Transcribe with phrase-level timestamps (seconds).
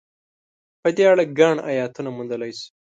[0.81, 2.67] په دې اړه ګڼ ایتونه موندلای شو.